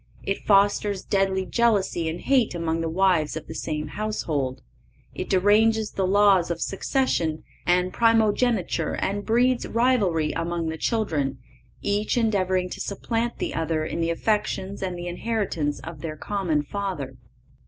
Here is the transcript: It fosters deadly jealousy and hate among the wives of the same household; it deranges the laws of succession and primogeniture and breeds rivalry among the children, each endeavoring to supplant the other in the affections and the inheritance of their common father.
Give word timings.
It 0.23 0.47
fosters 0.47 1.03
deadly 1.03 1.45
jealousy 1.45 2.09
and 2.09 2.21
hate 2.21 2.55
among 2.55 2.81
the 2.81 2.89
wives 2.89 3.37
of 3.37 3.45
the 3.45 3.53
same 3.53 3.89
household; 3.89 4.63
it 5.13 5.29
deranges 5.29 5.91
the 5.91 6.07
laws 6.07 6.49
of 6.49 6.59
succession 6.59 7.43
and 7.67 7.93
primogeniture 7.93 8.95
and 8.95 9.23
breeds 9.23 9.67
rivalry 9.67 10.31
among 10.31 10.69
the 10.69 10.77
children, 10.79 11.37
each 11.83 12.17
endeavoring 12.17 12.67
to 12.71 12.79
supplant 12.81 13.37
the 13.37 13.53
other 13.53 13.85
in 13.85 14.01
the 14.01 14.09
affections 14.09 14.81
and 14.81 14.97
the 14.97 15.05
inheritance 15.05 15.79
of 15.81 16.01
their 16.01 16.17
common 16.17 16.63
father. 16.63 17.17